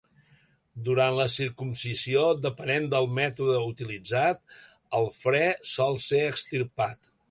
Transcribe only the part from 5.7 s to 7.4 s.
sol ser extirpat.